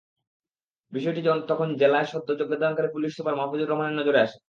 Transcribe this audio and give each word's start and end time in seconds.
বিষয়টি 0.93 1.21
তখন 1.51 1.67
জেলায় 1.81 2.07
সদ্য 2.11 2.29
যোগদানকারী 2.39 2.89
পুলিশ 2.91 3.11
সুপার 3.17 3.35
মাহফুজুর 3.35 3.69
রহমানের 3.69 3.97
নজরে 3.99 4.19
আসে। 4.19 4.37